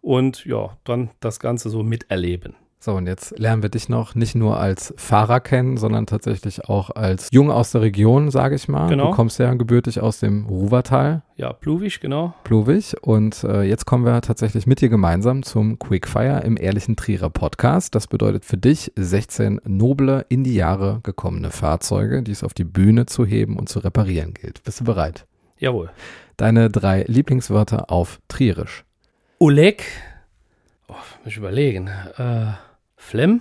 [0.00, 2.54] und ja, dann das Ganze so miterleben.
[2.86, 6.90] So, und jetzt lernen wir dich noch nicht nur als Fahrer kennen, sondern tatsächlich auch
[6.90, 8.88] als Jung aus der Region, sage ich mal.
[8.88, 9.06] Genau.
[9.06, 11.22] Du kommst ja gebürtig aus dem Ruwertal.
[11.34, 12.34] Ja, Pluwig, genau.
[12.44, 12.94] Pluwig.
[13.00, 17.92] Und äh, jetzt kommen wir tatsächlich mit dir gemeinsam zum Quickfire im Ehrlichen Trierer Podcast.
[17.96, 22.62] Das bedeutet für dich 16 noble, in die Jahre gekommene Fahrzeuge, die es auf die
[22.62, 24.62] Bühne zu heben und zu reparieren gilt.
[24.62, 25.26] Bist du bereit?
[25.58, 25.90] Jawohl.
[26.36, 28.85] Deine drei Lieblingswörter auf Trierisch.
[29.38, 29.84] Oleg.
[30.88, 31.88] Oh, muss ich überlegen.
[32.16, 32.52] Äh
[33.06, 33.40] Flem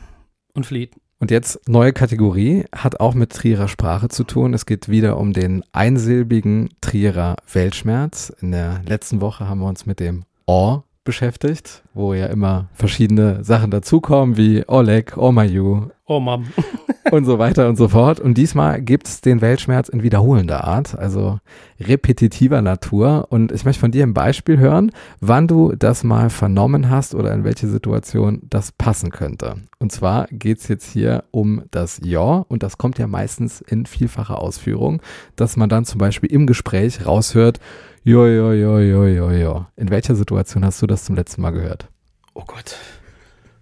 [0.53, 0.91] und Fleet.
[1.19, 4.53] Und jetzt neue Kategorie, hat auch mit Trierer Sprache zu tun.
[4.53, 8.31] Es geht wieder um den einsilbigen Trierer Weltschmerz.
[8.41, 13.43] In der letzten Woche haben wir uns mit dem O beschäftigt, wo ja immer verschiedene
[13.43, 16.45] Sachen dazukommen, wie Oleg, Omayu, Oh Mom.
[17.11, 18.19] und so weiter und so fort.
[18.19, 21.39] Und diesmal gibt es den Weltschmerz in wiederholender Art, also
[21.79, 23.25] repetitiver Natur.
[23.29, 27.33] Und ich möchte von dir ein Beispiel hören, wann du das mal vernommen hast oder
[27.33, 29.55] in welche Situation das passen könnte.
[29.79, 33.87] Und zwar geht es jetzt hier um das Ja und das kommt ja meistens in
[33.87, 35.01] vielfacher Ausführung,
[35.35, 37.59] dass man dann zum Beispiel im Gespräch raushört,
[38.07, 39.65] Jo, jo, jo, jo, jo, jo.
[39.75, 41.87] In welcher Situation hast du das zum letzten Mal gehört?
[42.35, 42.77] Oh Gott,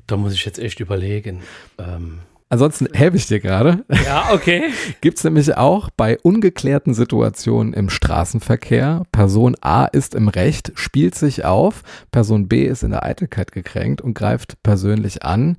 [0.06, 1.44] da muss ich jetzt echt überlegen.
[1.78, 3.86] Ähm Ansonsten helfe ich dir gerade.
[4.06, 4.64] Ja, okay.
[5.02, 9.04] Gibt es nämlich auch bei ungeklärten Situationen im Straßenverkehr.
[9.14, 14.02] Person A ist im Recht, spielt sich auf, Person B ist in der Eitelkeit gekränkt
[14.02, 15.56] und greift persönlich an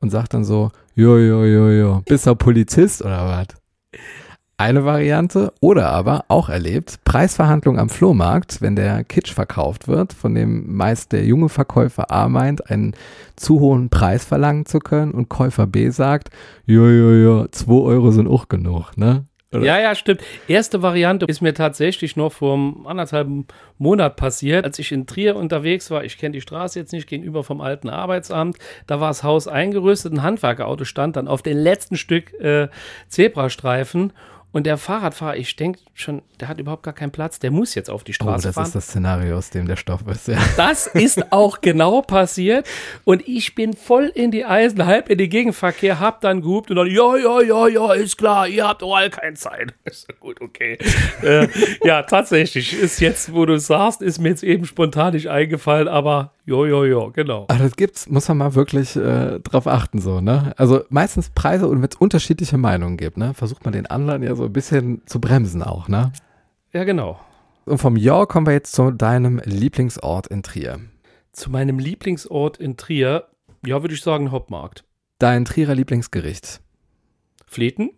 [0.00, 4.00] und sagt dann so, jo, jo, jo, jo, bist du Polizist oder was?
[4.56, 10.32] Eine Variante oder aber auch erlebt, Preisverhandlung am Flohmarkt, wenn der Kitsch verkauft wird, von
[10.32, 12.94] dem meist der junge Verkäufer A meint, einen
[13.34, 16.30] zu hohen Preis verlangen zu können und Käufer B sagt,
[16.66, 19.24] jo, jo, jo, zwei Euro sind auch genug, ne?
[19.54, 19.64] Oder?
[19.64, 20.20] Ja, ja, stimmt.
[20.48, 23.46] Erste Variante ist mir tatsächlich noch vor einem anderthalben
[23.78, 26.04] Monat passiert, als ich in Trier unterwegs war.
[26.04, 28.58] Ich kenne die Straße jetzt nicht gegenüber vom alten Arbeitsamt.
[28.86, 32.68] Da war das Haus eingerüstet, ein Handwerkerauto stand dann auf dem letzten Stück äh,
[33.08, 34.12] Zebrastreifen
[34.54, 37.90] und der Fahrradfahrer, ich denke schon, der hat überhaupt gar keinen Platz, der muss jetzt
[37.90, 38.38] auf die Straße fahren.
[38.38, 38.66] Oh, das fahren.
[38.66, 40.38] ist das Szenario, aus dem der Stoff ist, ja.
[40.56, 42.64] Das ist auch genau passiert.
[43.02, 46.76] Und ich bin voll in die Eisen, halb in den Gegenverkehr, hab dann gehupt und
[46.76, 49.74] dann, ja, ja, ja, ja, ist klar, ihr habt all keine Zeit.
[49.84, 50.78] Ist gut, okay.
[51.22, 51.48] äh,
[51.82, 56.33] ja, tatsächlich, ist jetzt, wo du sagst, ist mir jetzt eben spontan nicht eingefallen, aber
[56.46, 57.46] Jo, jo, jo, genau.
[57.48, 60.52] Aber das gibt's, muss man mal wirklich äh, drauf achten, so, ne?
[60.58, 64.34] Also meistens Preise und wenn es unterschiedliche Meinungen gibt, ne, versucht man den anderen ja
[64.34, 66.12] so ein bisschen zu bremsen auch, ne?
[66.72, 67.18] Ja, genau.
[67.64, 70.80] Und vom Ja kommen wir jetzt zu deinem Lieblingsort in Trier.
[71.32, 73.24] Zu meinem Lieblingsort in Trier,
[73.64, 74.84] ja, würde ich sagen, Hauptmarkt.
[75.18, 76.60] Dein Trierer Lieblingsgericht.
[77.46, 77.90] Fleten.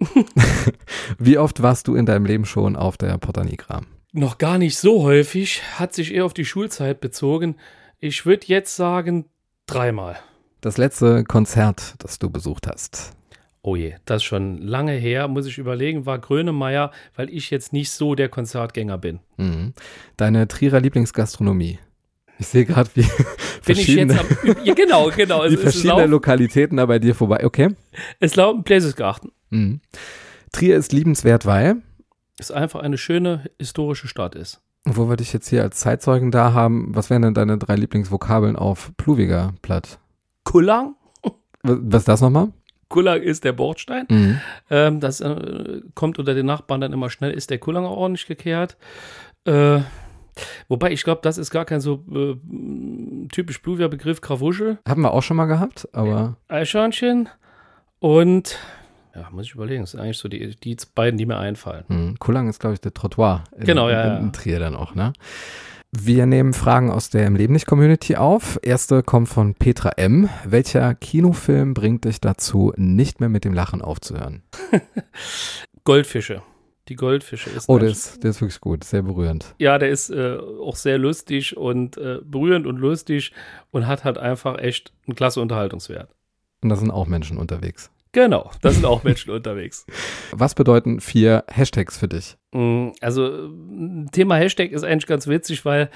[1.18, 3.80] Wie oft warst du in deinem Leben schon auf der Porta Nigra?
[4.12, 7.56] Noch gar nicht so häufig, hat sich eher auf die Schulzeit bezogen.
[7.98, 9.24] Ich würde jetzt sagen,
[9.66, 10.18] dreimal.
[10.60, 13.12] Das letzte Konzert, das du besucht hast.
[13.62, 17.72] Oh je, das ist schon lange her, muss ich überlegen, war Grönemeyer, weil ich jetzt
[17.72, 19.20] nicht so der Konzertgänger bin.
[19.38, 19.72] Mhm.
[20.16, 21.78] Deine Trierer Lieblingsgastronomie.
[22.38, 23.02] Ich sehe gerade, wie
[23.62, 24.26] verschiedene, am,
[24.62, 25.44] ja, genau, genau.
[25.50, 27.44] wie verschiedene Lokalitäten da bei dir vorbei.
[27.44, 27.70] Okay.
[28.20, 29.32] Es laufen Bläsesgarten.
[29.48, 29.80] Mhm.
[30.52, 31.76] Trier ist liebenswert, weil
[32.38, 34.60] es einfach eine schöne historische Stadt ist.
[34.86, 38.56] Wo wir dich jetzt hier als Zeitzeugen da haben, was wären denn deine drei Lieblingsvokabeln
[38.56, 39.98] auf Pluwiger Platt?
[40.44, 40.94] Kullang.
[41.62, 42.52] Was ist das nochmal?
[42.88, 44.06] Kullang ist der Bordstein.
[44.08, 44.40] Mhm.
[44.70, 48.26] Ähm, das äh, kommt unter den Nachbarn dann immer schnell, ist der Kullang auch ordentlich
[48.26, 48.76] gekehrt.
[49.44, 49.80] Äh,
[50.68, 52.36] Wobei, ich glaube, das ist gar kein so äh,
[53.32, 54.78] typisch Bluvier-Begriff, Krawuschel.
[54.86, 56.36] Haben wir auch schon mal gehabt, aber.
[56.48, 57.28] Eichhörnchen
[58.00, 58.58] und,
[59.16, 61.84] ja, muss ich überlegen, das sind eigentlich so die, die beiden, die mir einfallen.
[61.88, 63.44] Hm, Kullang ist, glaube ich, der Trottoir.
[63.56, 64.18] In, Genau, ja, in, ja.
[64.18, 65.12] in Trier dann auch, ne?
[65.92, 68.58] Wir nehmen Fragen aus der Im Leben nicht Community auf.
[68.62, 70.28] Erste kommt von Petra M.
[70.44, 74.42] Welcher Kinofilm bringt dich dazu, nicht mehr mit dem Lachen aufzuhören?
[75.84, 76.42] Goldfische.
[76.88, 77.68] Die Goldfische ist.
[77.68, 79.54] Oh, der ist, der ist wirklich gut, sehr berührend.
[79.58, 83.32] Ja, der ist äh, auch sehr lustig und äh, berührend und lustig
[83.70, 86.10] und hat halt einfach echt einen klasse Unterhaltungswert.
[86.62, 87.90] Und da sind auch Menschen unterwegs.
[88.16, 89.84] Genau, da sind auch Menschen unterwegs.
[90.30, 92.38] Was bedeuten vier Hashtags für dich?
[92.50, 95.90] Mm, Also, äh, Thema Hashtag ist eigentlich ganz witzig, weil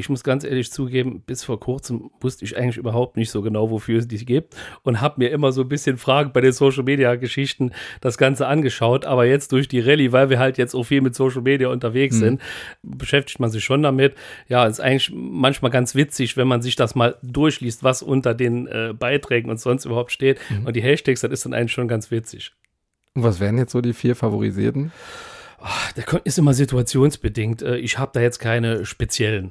[0.00, 3.70] ich muss ganz ehrlich zugeben, bis vor kurzem wusste ich eigentlich überhaupt nicht so genau,
[3.70, 6.82] wofür es die gibt und habe mir immer so ein bisschen Fragen bei den Social
[6.82, 9.04] Media Geschichten das Ganze angeschaut.
[9.04, 12.16] Aber jetzt durch die Rallye, weil wir halt jetzt auch viel mit Social Media unterwegs
[12.16, 12.20] Mhm.
[12.20, 12.40] sind,
[12.82, 14.14] beschäftigt man sich schon damit.
[14.48, 18.66] Ja, ist eigentlich manchmal ganz witzig, wenn man sich das mal durchliest, was unter den
[18.66, 20.40] äh, Beiträgen und sonst überhaupt steht.
[20.64, 22.52] Und die Hashtags, das ist dann eigentlich schon ganz witzig.
[23.14, 24.92] Und was wären jetzt so die vier favorisierten?
[25.96, 27.60] Der kon- ist immer situationsbedingt.
[27.62, 29.50] Äh, Ich habe da jetzt keine speziellen.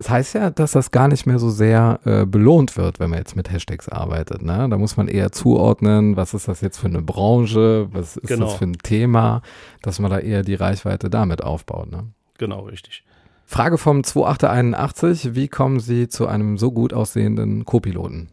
[0.00, 3.18] Das heißt ja, dass das gar nicht mehr so sehr äh, belohnt wird, wenn man
[3.18, 4.40] jetzt mit Hashtags arbeitet.
[4.40, 4.66] Ne?
[4.70, 8.46] Da muss man eher zuordnen, was ist das jetzt für eine Branche, was ist Genau.
[8.46, 9.42] das für ein Thema,
[9.82, 11.90] dass man da eher die Reichweite damit aufbaut.
[11.90, 12.04] Ne?
[12.38, 13.04] Genau, richtig.
[13.44, 18.30] Frage vom 2881, wie kommen Sie zu einem so gut aussehenden Co-Piloten?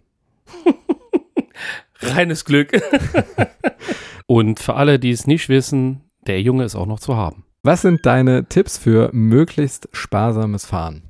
[2.00, 2.72] Reines Glück.
[4.26, 7.44] Und für alle, die es nicht wissen, der Junge ist auch noch zu haben.
[7.64, 11.04] Was sind deine Tipps für möglichst sparsames Fahren?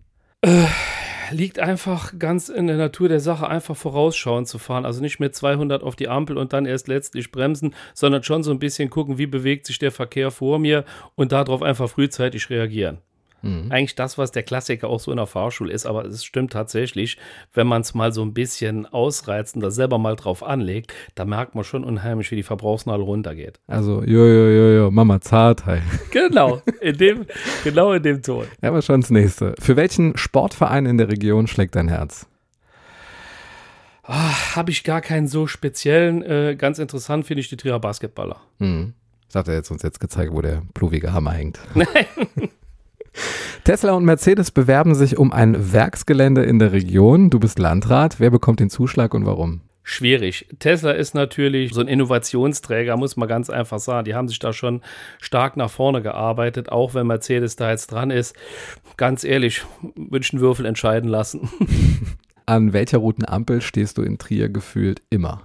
[1.32, 4.86] Liegt einfach ganz in der Natur der Sache, einfach vorausschauend zu fahren.
[4.86, 8.52] Also nicht mit 200 auf die Ampel und dann erst letztlich bremsen, sondern schon so
[8.52, 13.00] ein bisschen gucken, wie bewegt sich der Verkehr vor mir und darauf einfach frühzeitig reagieren.
[13.42, 13.72] Mhm.
[13.72, 17.18] Eigentlich das, was der Klassiker auch so in der Fahrschule ist, aber es stimmt tatsächlich,
[17.54, 21.26] wenn man es mal so ein bisschen ausreizt und da selber mal drauf anlegt, da
[21.26, 23.60] merkt man schon unheimlich, wie die Verbrauchsnadel runtergeht.
[23.68, 25.84] Also, jo, jo, jo, jo, Mama Zartheit.
[26.12, 27.26] Genau, in dem,
[27.64, 28.46] genau in dem Ton.
[28.62, 29.54] Ja, aber schon das nächste.
[29.60, 32.28] Für welchen Sportverein in der Region schlägt dein Herz?
[34.04, 36.24] Ah, Habe ich gar keinen so speziellen.
[36.24, 38.38] Äh, ganz interessant finde ich die Trierer Basketballer.
[38.60, 38.94] Hm.
[39.28, 41.60] Das hat er jetzt uns jetzt gezeigt, wo der pluvige Hammer hängt.
[43.68, 47.30] Tesla und Mercedes bewerben sich um ein Werksgelände in der Region.
[47.30, 48.18] Du bist Landrat.
[48.18, 49.60] Wer bekommt den Zuschlag und warum?
[49.84, 50.48] Schwierig.
[50.60, 54.06] Tesla ist natürlich so ein Innovationsträger, muss man ganz einfach sagen.
[54.06, 54.80] Die haben sich da schon
[55.20, 58.38] stark nach vorne gearbeitet, auch wenn Mercedes da jetzt dran ist.
[58.96, 59.66] Ganz ehrlich,
[59.98, 61.50] wünschen Würfel entscheiden lassen.
[62.46, 65.42] An welcher roten Ampel stehst du in Trier gefühlt immer?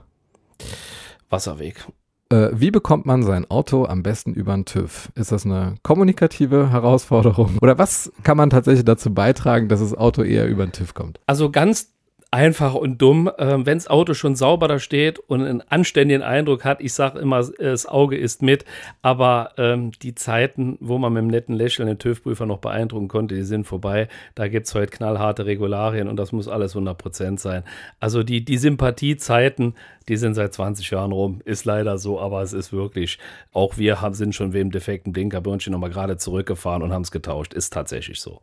[1.29, 1.89] Wasserweg.
[2.33, 5.11] Äh, wie bekommt man sein Auto am besten über den TÜV?
[5.15, 7.59] Ist das eine kommunikative Herausforderung?
[7.61, 11.21] Oder was kann man tatsächlich dazu beitragen, dass das Auto eher über den TÜV kommt?
[11.27, 11.92] Also ganz
[12.33, 16.65] einfach und dumm, ähm, wenn das Auto schon sauber da steht und einen anständigen Eindruck
[16.65, 18.65] hat, ich sage immer, das Auge ist mit,
[19.03, 23.35] aber ähm, die Zeiten, wo man mit einem netten Lächeln den TÜV-Prüfer noch beeindrucken konnte,
[23.35, 24.09] die sind vorbei.
[24.35, 27.65] Da gibt es heute knallharte Regularien und das muss alles 100% sein.
[28.01, 29.75] Also die, die Sympathiezeiten,
[30.09, 33.19] die sind seit 20 Jahren rum, ist leider so, aber es ist wirklich,
[33.53, 37.53] auch wir haben, sind schon wegen defekten Blinkerbirnchen nochmal gerade zurückgefahren und haben es getauscht,
[37.53, 38.41] ist tatsächlich so.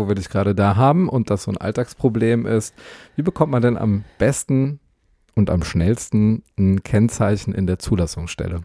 [0.00, 2.74] Wo wir dich gerade da haben und das so ein Alltagsproblem ist,
[3.16, 4.80] wie bekommt man denn am besten
[5.34, 8.62] und am schnellsten ein Kennzeichen in der Zulassungsstelle?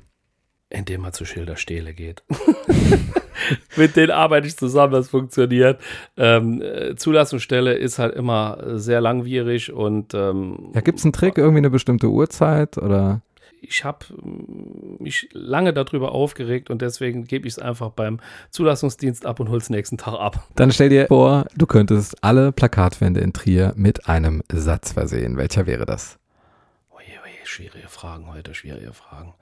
[0.72, 2.24] indem man zu Schilderstähle geht.
[3.76, 5.80] Mit denen arbeite ich zusammen, das funktioniert.
[6.18, 11.38] Ähm, äh, Zulassungsstelle ist halt immer sehr langwierig und ähm, Ja, gibt es einen Trick,
[11.38, 13.22] irgendwie eine bestimmte Uhrzeit oder?
[13.70, 14.06] Ich habe
[15.00, 18.20] mich lange darüber aufgeregt und deswegen gebe ich es einfach beim
[18.52, 20.48] Zulassungsdienst ab und hole es nächsten Tag ab.
[20.56, 25.38] Dann stell dir vor, du könntest alle Plakatwände in Trier mit einem Satz versehen.
[25.38, 26.18] Welcher wäre das?
[26.92, 29.34] Oje, oje, schwierige Fragen heute, schwierige Fragen.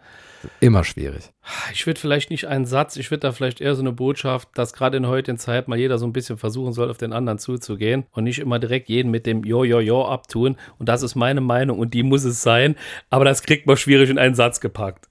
[0.59, 1.31] Immer schwierig.
[1.73, 4.73] Ich würde vielleicht nicht einen Satz, ich würde da vielleicht eher so eine Botschaft, dass
[4.73, 8.05] gerade in heutigen Zeit mal jeder so ein bisschen versuchen soll, auf den anderen zuzugehen
[8.11, 10.57] und nicht immer direkt jeden mit dem Jo, Jo, Jo abtun.
[10.79, 12.75] Und das ist meine Meinung und die muss es sein.
[13.09, 15.07] Aber das kriegt man schwierig in einen Satz gepackt.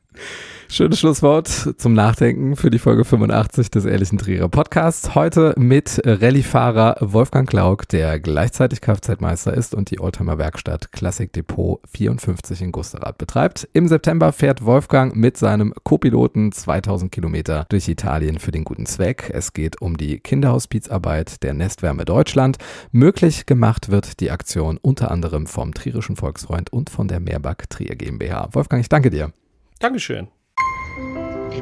[0.73, 5.15] Schönes Schlusswort zum Nachdenken für die Folge 85 des Ehrlichen Trierer Podcasts.
[5.15, 11.79] Heute mit Rallye-Fahrer Wolfgang Klauk, der gleichzeitig Kfz-Meister ist und die Oldtimer Werkstatt Classic Depot
[11.95, 13.69] 54 in Gusterath betreibt.
[13.75, 19.31] Im September fährt Wolfgang mit seinem Co-Piloten 2000 Kilometer durch Italien für den guten Zweck.
[19.31, 22.57] Es geht um die Kinderhospizarbeit der Nestwärme Deutschland.
[22.93, 27.95] Möglich gemacht wird die Aktion unter anderem vom Trierischen Volksfreund und von der Mehrback Trier
[27.95, 28.49] GmbH.
[28.53, 29.35] Wolfgang, ich danke dir.
[29.79, 30.29] Dankeschön.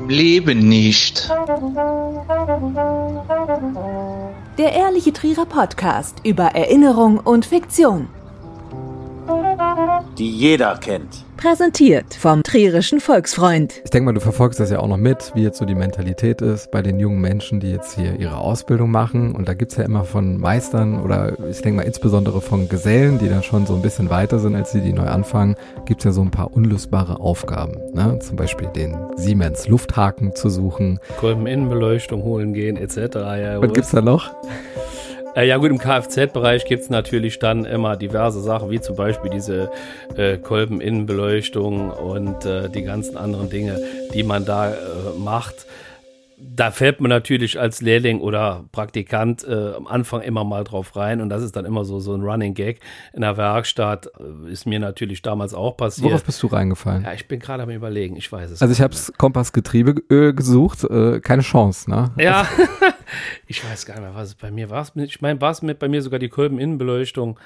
[0.00, 1.30] Im Leben nicht.
[4.58, 8.08] Der Ehrliche Trierer Podcast über Erinnerung und Fiktion.
[10.20, 11.24] Die jeder kennt.
[11.38, 13.80] Präsentiert vom Trierischen Volksfreund.
[13.84, 16.42] Ich denke mal, du verfolgst das ja auch noch mit, wie jetzt so die Mentalität
[16.42, 19.34] ist bei den jungen Menschen, die jetzt hier ihre Ausbildung machen.
[19.34, 23.30] Und da gibt's ja immer von Meistern oder ich denke mal insbesondere von Gesellen, die
[23.30, 25.54] dann schon so ein bisschen weiter sind als die, die neu anfangen,
[25.86, 27.78] gibt's ja so ein paar unlösbare Aufgaben.
[27.94, 28.18] Ne?
[28.18, 31.00] Zum Beispiel den Siemens Lufthaken zu suchen.
[31.18, 33.14] Kolbeninnenbeleuchtung holen gehen etc.
[33.14, 34.30] Ja, Was gibt's da noch?
[35.36, 39.30] Äh, ja gut, im Kfz-Bereich gibt es natürlich dann immer diverse Sachen, wie zum Beispiel
[39.30, 39.70] diese
[40.16, 43.80] äh, Kolbeninnenbeleuchtung und äh, die ganzen anderen Dinge,
[44.12, 44.76] die man da äh,
[45.18, 45.66] macht.
[46.42, 51.20] Da fällt man natürlich als Lehrling oder Praktikant äh, am Anfang immer mal drauf rein
[51.20, 52.80] und das ist dann immer so, so ein Running Gag.
[53.12, 56.10] In der Werkstatt äh, ist mir natürlich damals auch passiert.
[56.10, 57.04] Worauf bist du reingefallen?
[57.04, 60.82] Ja, ich bin gerade am überlegen, ich weiß es Also ich habe Kompass Getriebeöl gesucht,
[60.84, 62.10] äh, keine Chance, ne?
[62.16, 62.48] Ja,
[63.46, 64.86] ich weiß gar nicht mehr, was es bei mir war.
[64.96, 67.38] Ich meine, war es mit bei mir sogar die Kolbeninnenbeleuchtung.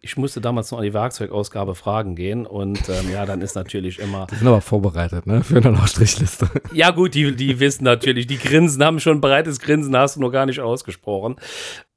[0.00, 3.98] Ich musste damals noch an die Werkzeugausgabe Fragen gehen und ähm, ja, dann ist natürlich
[3.98, 4.26] immer.
[4.30, 5.42] Die sind aber vorbereitet, ne?
[5.42, 6.48] Für eine Strichliste.
[6.72, 10.20] Ja, gut, die, die wissen natürlich, die grinsen, haben schon ein breites Grinsen, hast du
[10.20, 11.36] noch gar nicht ausgesprochen.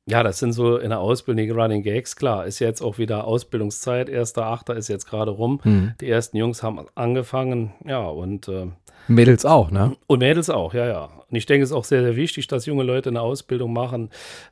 [0.08, 2.16] Ja, das sind so in der Ausbildung die Running Gags.
[2.16, 4.10] Klar, ist jetzt auch wieder Ausbildungszeit.
[4.10, 5.62] Erster Achter ist jetzt gerade rum.
[5.64, 5.94] Mhm.
[6.02, 7.74] Die ersten Jungs haben angefangen.
[7.86, 8.68] Ja, und äh,
[9.08, 9.96] Mädels auch, ne?
[10.08, 11.10] Und Mädels auch, ja, ja.
[11.30, 14.10] Und ich denke, es ist auch sehr, sehr wichtig, dass junge Leute eine Ausbildung machen,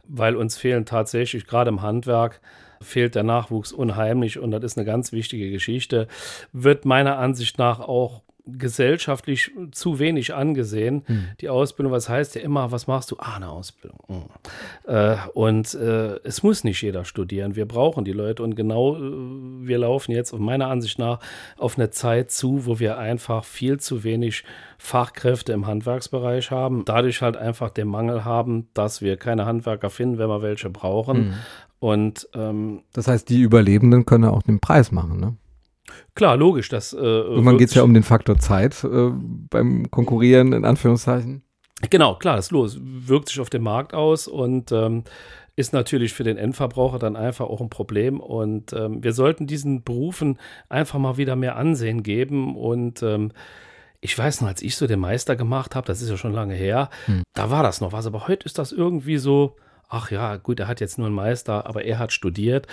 [0.08, 2.42] weil uns fehlen tatsächlich, gerade im Handwerk,
[2.82, 6.08] fehlt der Nachwuchs unheimlich und das ist eine ganz wichtige Geschichte.
[6.54, 8.22] Wird meiner Ansicht nach auch
[8.58, 11.04] gesellschaftlich zu wenig angesehen.
[11.06, 11.26] Hm.
[11.42, 13.18] Die Ausbildung, was heißt ja immer, was machst du?
[13.20, 14.00] Ah, eine Ausbildung.
[14.08, 14.24] Hm.
[14.88, 17.56] Äh, und äh, es muss nicht jeder studieren.
[17.56, 19.00] Wir brauchen die Leute und genau, äh,
[19.68, 21.20] wir laufen jetzt meiner Ansicht nach
[21.58, 24.44] auf eine Zeit zu, wo wir einfach viel zu wenig
[24.78, 26.86] Fachkräfte im Handwerksbereich haben.
[26.86, 31.18] Dadurch halt einfach den Mangel haben, dass wir keine Handwerker finden, wenn wir welche brauchen.
[31.18, 31.34] Hm.
[31.80, 35.36] Und ähm, Das heißt, die Überlebenden können auch den Preis machen, ne?
[36.16, 39.10] Klar, logisch, dass äh, Irgendwann geht es ja um den Faktor Zeit äh,
[39.50, 41.44] beim Konkurrieren, in Anführungszeichen.
[41.90, 42.78] Genau, klar, das ist los.
[42.82, 45.04] Wirkt sich auf den Markt aus und ähm,
[45.56, 48.20] ist natürlich für den Endverbraucher dann einfach auch ein Problem.
[48.20, 52.56] Und ähm, wir sollten diesen Berufen einfach mal wieder mehr Ansehen geben.
[52.58, 53.32] Und ähm,
[54.02, 56.54] ich weiß noch, als ich so den Meister gemacht habe, das ist ja schon lange
[56.54, 57.24] her, Hm.
[57.34, 58.06] da war das noch was.
[58.06, 59.56] Aber heute ist das irgendwie so.
[59.92, 62.68] Ach ja, gut, er hat jetzt nur einen Meister, aber er hat studiert.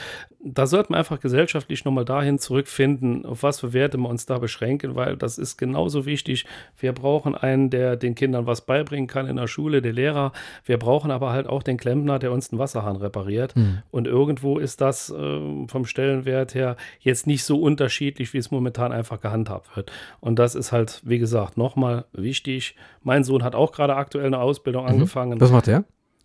[0.45, 4.37] Da sollten wir einfach gesellschaftlich nochmal dahin zurückfinden, auf was für Werte wir uns da
[4.37, 6.45] beschränken, weil das ist genauso wichtig.
[6.77, 10.33] Wir brauchen einen, der den Kindern was beibringen kann in der Schule, der Lehrer.
[10.67, 13.55] Wir brauchen aber halt auch den Klempner, der uns den Wasserhahn repariert.
[13.55, 13.79] Hm.
[13.91, 18.93] Und irgendwo ist das äh, vom Stellenwert her jetzt nicht so unterschiedlich, wie es momentan
[18.93, 19.91] einfach gehandhabt wird.
[20.21, 22.77] Und das ist halt, wie gesagt, nochmal wichtig.
[23.03, 25.41] Mein Sohn hat auch gerade aktuell eine Ausbildung angefangen.
[25.41, 25.67] Was macht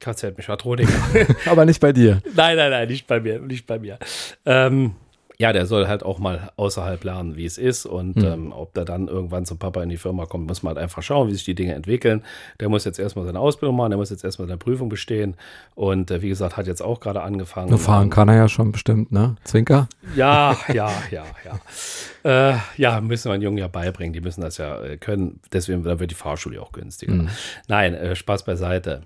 [0.06, 0.14] der?
[0.14, 0.92] KZ-Mechatroniker.
[1.50, 2.22] Aber nicht bei dir.
[2.36, 3.98] nein, nein, nein, nicht bei mir, nicht bei mir.
[4.46, 4.96] Ähm,
[5.38, 7.88] ja, der soll halt auch mal außerhalb lernen, wie es ist.
[7.88, 8.26] Und Hm.
[8.26, 11.02] ähm, ob der dann irgendwann zum Papa in die Firma kommt, muss man halt einfach
[11.02, 12.22] schauen, wie sich die Dinge entwickeln.
[12.60, 15.36] Der muss jetzt erstmal seine Ausbildung machen, der muss jetzt erstmal seine Prüfung bestehen.
[15.74, 17.76] Und äh, wie gesagt, hat jetzt auch gerade angefangen.
[17.80, 19.36] Fahren kann er ja schon bestimmt, ne?
[19.44, 19.88] Zwinker?
[20.16, 22.52] Ja, ja, ja, ja.
[22.52, 24.14] Äh, ja, müssen wir den Jungen ja beibringen.
[24.14, 25.40] Die müssen das ja äh, können.
[25.52, 27.14] Deswegen dann wird die Fahrschule auch günstiger.
[27.14, 27.30] Mhm.
[27.68, 29.02] Nein, äh, Spaß beiseite.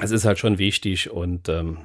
[0.00, 1.78] Es ist halt schon wichtig und ähm,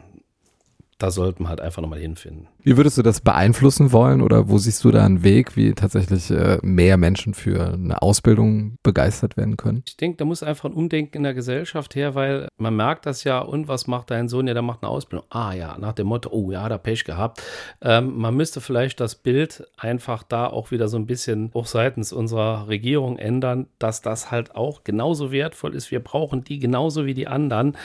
[0.97, 2.47] da sollten wir halt einfach nochmal hinfinden.
[2.65, 6.31] Wie würdest du das beeinflussen wollen oder wo siehst du da einen Weg, wie tatsächlich
[6.31, 9.83] äh, mehr Menschen für eine Ausbildung begeistert werden können?
[9.85, 13.25] Ich denke, da muss einfach ein Umdenken in der Gesellschaft her, weil man merkt das
[13.25, 14.47] ja, und was macht dein Sohn?
[14.47, 15.27] Ja, der macht eine Ausbildung.
[15.29, 17.41] Ah ja, nach dem Motto, oh ja, er Pech gehabt.
[17.81, 22.13] Ähm, man müsste vielleicht das Bild einfach da auch wieder so ein bisschen auch seitens
[22.13, 25.91] unserer Regierung ändern, dass das halt auch genauso wertvoll ist.
[25.91, 27.75] Wir brauchen die genauso wie die anderen.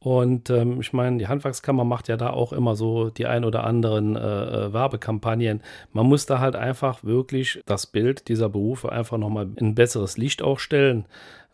[0.00, 3.64] Und ähm, ich meine, die Handwerkskammer macht ja da auch immer so die ein oder
[3.64, 5.62] anderen äh, äh, Werbekampagnen.
[5.92, 10.16] Man muss da halt einfach wirklich das Bild dieser Berufe einfach nochmal in ein besseres
[10.16, 11.06] Licht auch stellen.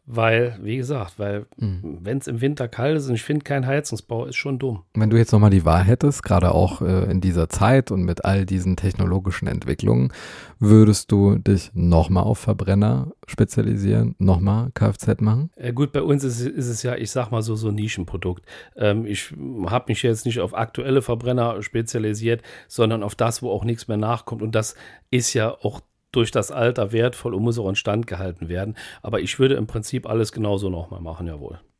[0.06, 1.98] Weil, wie gesagt, weil Mhm.
[2.02, 4.82] wenn es im Winter kalt ist und ich finde kein Heizungsbau, ist schon dumm.
[4.92, 8.22] Wenn du jetzt nochmal die Wahl hättest, gerade auch äh, in dieser Zeit und mit
[8.24, 10.12] all diesen technologischen Entwicklungen,
[10.58, 15.50] würdest du dich nochmal auf Verbrenner spezialisieren, nochmal Kfz machen?
[15.56, 18.44] Äh, gut, bei uns ist, ist es ja, ich sag mal so, so ein Nischenprodukt.
[18.76, 19.32] Ähm, ich
[19.66, 23.96] habe mich jetzt nicht auf aktuelle Verbrenner spezialisiert, sondern auf das, wo auch nichts mehr
[23.96, 24.42] nachkommt.
[24.42, 24.74] Und das
[25.10, 25.80] ist ja auch
[26.16, 28.76] durch das Alter wertvoll und muss auch in Stand gehalten werden.
[29.02, 31.58] Aber ich würde im Prinzip alles genauso nochmal machen, jawohl.